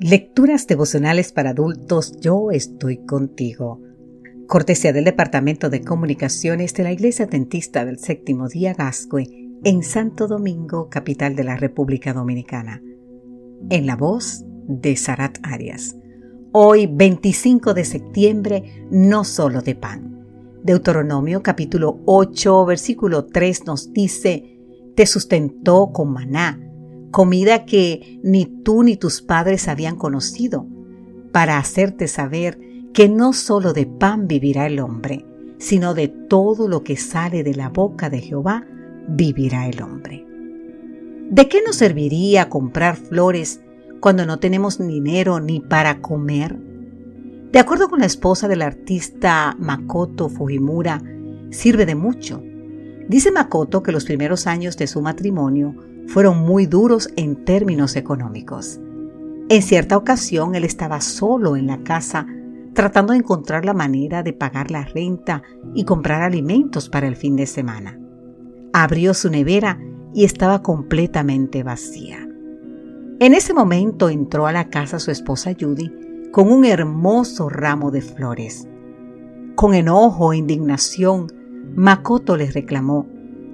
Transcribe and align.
Lecturas 0.00 0.68
devocionales 0.68 1.32
para 1.32 1.50
adultos, 1.50 2.20
yo 2.20 2.52
estoy 2.52 2.98
contigo. 2.98 3.80
Cortesía 4.46 4.92
del 4.92 5.04
Departamento 5.04 5.70
de 5.70 5.80
Comunicaciones 5.80 6.72
de 6.74 6.84
la 6.84 6.92
Iglesia 6.92 7.26
Dentista 7.26 7.84
del 7.84 7.98
Séptimo 7.98 8.46
Día 8.46 8.74
Gascue 8.74 9.24
en 9.64 9.82
Santo 9.82 10.28
Domingo, 10.28 10.88
capital 10.88 11.34
de 11.34 11.42
la 11.42 11.56
República 11.56 12.12
Dominicana. 12.12 12.80
En 13.70 13.86
la 13.88 13.96
voz 13.96 14.44
de 14.68 14.94
Sarat 14.94 15.38
Arias. 15.42 15.96
Hoy, 16.52 16.86
25 16.86 17.74
de 17.74 17.84
septiembre, 17.84 18.86
no 18.92 19.24
solo 19.24 19.62
de 19.62 19.74
pan. 19.74 20.24
Deuteronomio 20.62 21.42
capítulo 21.42 22.00
8, 22.04 22.66
versículo 22.66 23.26
3 23.26 23.66
nos 23.66 23.92
dice, 23.92 24.60
te 24.94 25.06
sustentó 25.06 25.90
con 25.92 26.12
maná 26.12 26.67
comida 27.10 27.64
que 27.64 28.20
ni 28.22 28.46
tú 28.46 28.82
ni 28.82 28.96
tus 28.96 29.22
padres 29.22 29.68
habían 29.68 29.96
conocido, 29.96 30.66
para 31.32 31.58
hacerte 31.58 32.08
saber 32.08 32.58
que 32.92 33.08
no 33.08 33.32
solo 33.32 33.72
de 33.72 33.86
pan 33.86 34.26
vivirá 34.26 34.66
el 34.66 34.80
hombre, 34.80 35.24
sino 35.58 35.94
de 35.94 36.08
todo 36.08 36.68
lo 36.68 36.82
que 36.82 36.96
sale 36.96 37.42
de 37.42 37.54
la 37.54 37.68
boca 37.68 38.10
de 38.10 38.20
Jehová 38.20 38.66
vivirá 39.08 39.68
el 39.68 39.82
hombre. 39.82 40.26
¿De 41.30 41.48
qué 41.48 41.60
nos 41.64 41.76
serviría 41.76 42.48
comprar 42.48 42.96
flores 42.96 43.60
cuando 44.00 44.24
no 44.24 44.38
tenemos 44.38 44.78
dinero 44.78 45.40
ni 45.40 45.60
para 45.60 46.00
comer? 46.00 46.56
De 47.52 47.58
acuerdo 47.58 47.88
con 47.88 48.00
la 48.00 48.06
esposa 48.06 48.48
del 48.48 48.62
artista 48.62 49.56
Makoto 49.58 50.28
Fujimura, 50.28 51.02
sirve 51.50 51.86
de 51.86 51.94
mucho. 51.94 52.42
Dice 53.08 53.30
Makoto 53.30 53.82
que 53.82 53.92
los 53.92 54.04
primeros 54.04 54.46
años 54.46 54.76
de 54.76 54.86
su 54.86 55.00
matrimonio 55.02 55.74
fueron 56.08 56.38
muy 56.38 56.66
duros 56.66 57.08
en 57.16 57.44
términos 57.44 57.96
económicos. 57.96 58.80
En 59.48 59.62
cierta 59.62 59.96
ocasión 59.96 60.54
él 60.54 60.64
estaba 60.64 61.00
solo 61.00 61.56
en 61.56 61.66
la 61.66 61.78
casa 61.82 62.26
tratando 62.74 63.12
de 63.12 63.18
encontrar 63.18 63.64
la 63.64 63.74
manera 63.74 64.22
de 64.22 64.32
pagar 64.32 64.70
la 64.70 64.84
renta 64.84 65.42
y 65.74 65.84
comprar 65.84 66.22
alimentos 66.22 66.88
para 66.88 67.08
el 67.08 67.16
fin 67.16 67.36
de 67.36 67.46
semana. 67.46 67.98
Abrió 68.72 69.14
su 69.14 69.30
nevera 69.30 69.80
y 70.14 70.24
estaba 70.24 70.62
completamente 70.62 71.62
vacía. 71.62 72.28
En 73.20 73.34
ese 73.34 73.52
momento 73.52 74.08
entró 74.10 74.46
a 74.46 74.52
la 74.52 74.68
casa 74.68 75.00
su 75.00 75.10
esposa 75.10 75.56
Judy 75.58 75.90
con 76.30 76.52
un 76.52 76.64
hermoso 76.64 77.48
ramo 77.48 77.90
de 77.90 78.00
flores. 78.00 78.68
Con 79.56 79.74
enojo 79.74 80.32
e 80.32 80.36
indignación, 80.36 81.26
Makoto 81.74 82.36
les 82.36 82.54
reclamó, 82.54 83.08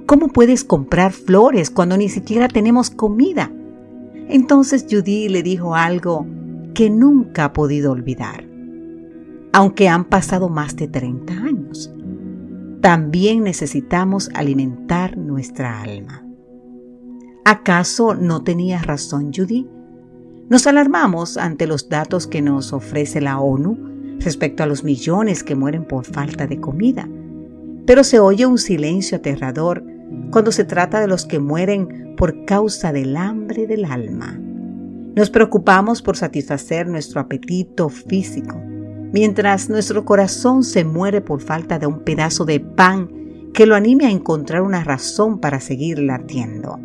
¿Cómo 0.06 0.28
puedes 0.28 0.64
comprar 0.64 1.12
flores 1.12 1.70
cuando 1.70 1.96
ni 1.96 2.10
siquiera 2.10 2.48
tenemos 2.48 2.90
comida? 2.90 3.50
Entonces 4.28 4.86
Judy 4.90 5.30
le 5.30 5.42
dijo 5.42 5.74
algo 5.74 6.26
que 6.74 6.90
nunca 6.90 7.46
ha 7.46 7.52
podido 7.54 7.92
olvidar. 7.92 8.44
Aunque 9.52 9.88
han 9.88 10.04
pasado 10.04 10.50
más 10.50 10.76
de 10.76 10.88
30 10.88 11.32
años, 11.32 11.90
también 12.82 13.44
necesitamos 13.44 14.28
alimentar 14.34 15.16
nuestra 15.16 15.80
alma. 15.80 16.22
¿Acaso 17.46 18.14
no 18.14 18.42
tenía 18.42 18.82
razón 18.82 19.32
Judy? 19.34 19.66
Nos 20.50 20.66
alarmamos 20.66 21.38
ante 21.38 21.66
los 21.66 21.88
datos 21.88 22.26
que 22.26 22.42
nos 22.42 22.74
ofrece 22.74 23.22
la 23.22 23.40
ONU 23.40 24.18
respecto 24.18 24.62
a 24.62 24.66
los 24.66 24.84
millones 24.84 25.42
que 25.42 25.54
mueren 25.54 25.86
por 25.86 26.04
falta 26.04 26.46
de 26.46 26.60
comida, 26.60 27.08
pero 27.86 28.04
se 28.04 28.20
oye 28.20 28.44
un 28.44 28.58
silencio 28.58 29.16
aterrador 29.16 29.93
cuando 30.30 30.52
se 30.52 30.64
trata 30.64 31.00
de 31.00 31.06
los 31.06 31.26
que 31.26 31.38
mueren 31.38 32.14
por 32.16 32.44
causa 32.44 32.92
del 32.92 33.16
hambre 33.16 33.66
del 33.66 33.84
alma. 33.84 34.40
Nos 35.14 35.30
preocupamos 35.30 36.02
por 36.02 36.16
satisfacer 36.16 36.88
nuestro 36.88 37.20
apetito 37.20 37.88
físico, 37.88 38.60
mientras 39.12 39.70
nuestro 39.70 40.04
corazón 40.04 40.64
se 40.64 40.84
muere 40.84 41.20
por 41.20 41.40
falta 41.40 41.78
de 41.78 41.86
un 41.86 42.00
pedazo 42.00 42.44
de 42.44 42.60
pan 42.60 43.10
que 43.52 43.66
lo 43.66 43.76
anime 43.76 44.06
a 44.06 44.10
encontrar 44.10 44.62
una 44.62 44.82
razón 44.82 45.38
para 45.38 45.60
seguir 45.60 46.00
latiendo. 46.00 46.80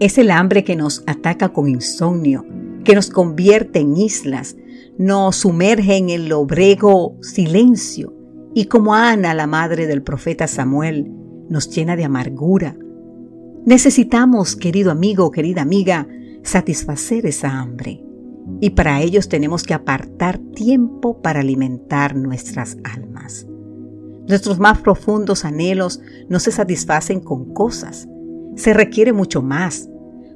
Es 0.00 0.18
el 0.18 0.32
hambre 0.32 0.64
que 0.64 0.74
nos 0.74 1.04
ataca 1.06 1.50
con 1.50 1.68
insomnio, 1.68 2.44
que 2.82 2.96
nos 2.96 3.08
convierte 3.08 3.78
en 3.78 3.96
islas, 3.96 4.56
nos 4.98 5.36
sumerge 5.36 5.96
en 5.96 6.10
el 6.10 6.28
lobrego 6.28 7.16
silencio 7.22 8.12
y 8.54 8.66
como 8.66 8.94
Ana, 8.94 9.34
la 9.34 9.48
madre 9.48 9.86
del 9.86 10.02
profeta 10.02 10.46
Samuel, 10.46 11.10
nos 11.48 11.70
llena 11.70 11.96
de 11.96 12.04
amargura. 12.04 12.76
Necesitamos, 13.64 14.56
querido 14.56 14.90
amigo 14.90 15.24
o 15.26 15.30
querida 15.30 15.62
amiga, 15.62 16.06
satisfacer 16.42 17.26
esa 17.26 17.58
hambre. 17.58 18.04
Y 18.60 18.70
para 18.70 19.00
ellos 19.00 19.28
tenemos 19.28 19.62
que 19.62 19.74
apartar 19.74 20.38
tiempo 20.38 21.22
para 21.22 21.40
alimentar 21.40 22.14
nuestras 22.14 22.76
almas. 22.84 23.46
Nuestros 24.28 24.58
más 24.58 24.80
profundos 24.80 25.44
anhelos 25.44 26.00
no 26.28 26.38
se 26.40 26.50
satisfacen 26.50 27.20
con 27.20 27.52
cosas. 27.52 28.08
Se 28.56 28.72
requiere 28.72 29.12
mucho 29.12 29.42
más. 29.42 29.88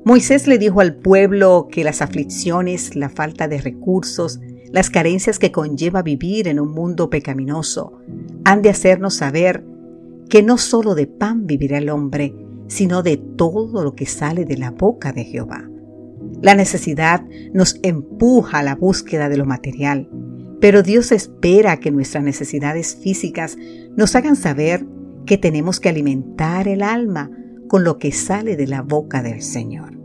Moisés 0.05 0.47
le 0.47 0.59
dijo 0.59 0.81
al 0.81 0.97
pueblo 0.97 1.69
que 1.71 1.85
las 1.85 2.03
aflicciones, 2.03 2.97
la 2.97 3.09
falta 3.09 3.49
de 3.49 3.61
recursos, 3.61 4.41
las 4.73 4.91
carencias 4.91 5.39
que 5.39 5.53
conlleva 5.53 6.03
vivir 6.03 6.49
en 6.49 6.61
un 6.61 6.73
mundo 6.73 7.11
pecaminoso, 7.11 7.99
han 8.45 8.63
de 8.63 8.71
hacernos 8.71 9.15
saber 9.15 9.65
que 10.29 10.43
no 10.43 10.59
solo 10.59 10.95
de 10.95 11.07
pan 11.07 11.47
vivirá 11.47 11.79
el 11.79 11.91
hombre, 11.91 12.35
sino 12.67 13.03
de 13.03 13.17
todo 13.17 13.83
lo 13.83 13.95
que 13.95 14.07
sale 14.07 14.45
de 14.45 14.59
la 14.59 14.71
boca 14.71 15.13
de 15.13 15.25
Jehová. 15.25 15.69
La 16.43 16.55
necesidad 16.55 17.23
nos 17.53 17.79
empuja 17.83 18.59
a 18.59 18.63
la 18.63 18.75
búsqueda 18.75 19.29
de 19.29 19.37
lo 19.37 19.47
material, 19.47 20.09
pero 20.61 20.83
Dios 20.83 21.13
espera 21.13 21.79
que 21.79 21.91
nuestras 21.91 22.25
necesidades 22.25 22.97
físicas 22.97 23.57
nos 23.97 24.15
hagan 24.15 24.37
saber 24.37 24.87
que 25.25 25.39
tenemos 25.39 25.81
que 25.81 25.89
alimentar 25.89 26.69
el 26.69 26.83
alma 26.83 27.31
con 27.69 27.85
lo 27.85 27.99
que 27.99 28.13
sale 28.13 28.57
de 28.57 28.67
la 28.67 28.83
boca 28.83 29.23
del 29.23 29.43
Señor. 29.43 29.99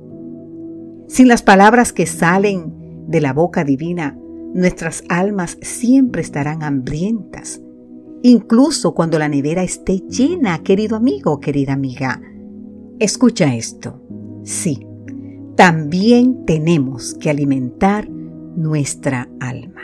Sin 1.08 1.28
las 1.28 1.44
palabras 1.44 1.94
que 1.94 2.06
salen 2.06 3.06
de 3.08 3.22
la 3.22 3.34
boca 3.34 3.64
divina, 3.64 4.18
nuestras 4.54 5.04
almas 5.10 5.58
siempre 5.62 6.22
estarán 6.22 6.64
hambrientas 6.64 7.63
incluso 8.24 8.96
cuando 8.96 9.20
la 9.20 9.30
nevera 9.30 9.62
esté 9.62 10.00
llena, 10.10 10.64
querido 10.64 10.96
amigo, 10.96 11.40
querida 11.40 11.74
amiga. 11.74 12.20
Escucha 13.00 13.54
esto. 13.54 14.02
Sí, 14.44 14.88
también 15.56 16.46
tenemos 16.46 17.14
que 17.14 17.30
alimentar 17.30 18.10
nuestra 18.10 19.30
alma. 19.40 19.82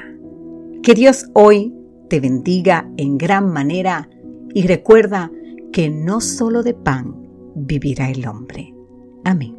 Que 0.81 0.95
Dios 0.95 1.29
hoy 1.33 1.75
te 2.09 2.19
bendiga 2.19 2.89
en 2.97 3.17
gran 3.17 3.51
manera 3.51 4.09
y 4.53 4.65
recuerda 4.65 5.31
que 5.71 5.89
no 5.89 6.21
solo 6.21 6.63
de 6.63 6.73
pan 6.73 7.15
vivirá 7.55 8.09
el 8.09 8.27
hombre. 8.27 8.73
Amén. 9.23 9.58